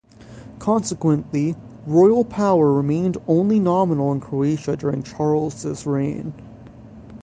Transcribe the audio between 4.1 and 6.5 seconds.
in Croatia during Charles's reign.